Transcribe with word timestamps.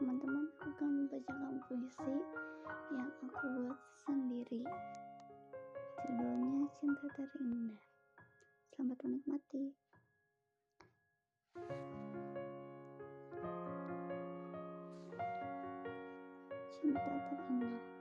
teman-teman. 0.00 0.48
Akan 0.64 0.88
membacakan 0.96 1.60
puisi 1.68 2.16
yang 2.88 3.08
aku 3.20 3.46
buat 3.60 3.76
sendiri. 4.00 4.64
Judulnya 6.08 6.64
cinta 6.80 7.06
terindah. 7.12 7.84
Selamat 8.72 8.98
menikmati. 9.04 9.64
Cinta 16.80 17.12
terindah 17.28 17.99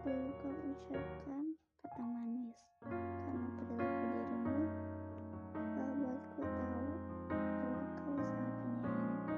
perlu 0.00 0.32
kau 0.40 0.48
ucapkan 0.72 1.44
kata 1.84 2.00
manis 2.08 2.56
karena 2.80 3.48
perilaku 3.52 4.04
dirimu 4.08 4.64
telah 5.52 5.92
buatku 6.00 6.40
tahu 6.40 6.88
bahwa 7.28 7.82
kau 8.00 8.16
sangat 8.16 8.56
menyayangiku 8.64 9.36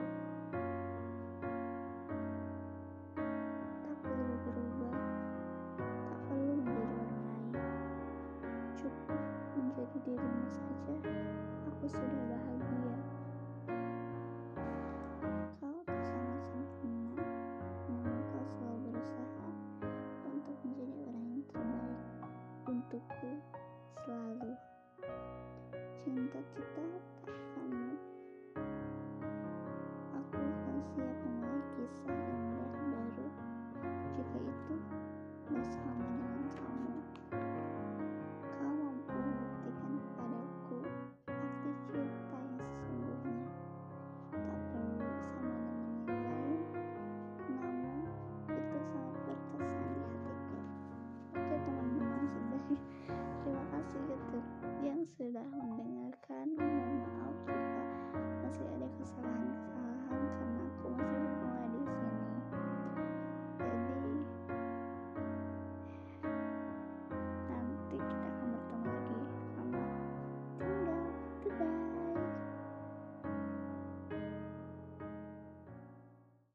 tak 3.82 3.96
perlu 4.06 4.34
berubah 4.46 4.98
tak 5.82 6.18
perlu 6.30 6.52
menjadi 6.54 6.94
orang 6.94 7.26
lain. 7.26 7.54
Cukup 8.78 9.20
menjadi 9.58 9.98
dirimu 10.06 10.46
saja. 10.46 10.94
Aku 11.74 11.84
sudah 11.90 12.22
bahagia. 12.30 12.51
Untukku 23.02 23.30
selalu. 24.06 24.52
Cinta 26.02 26.40
kita 26.54 26.86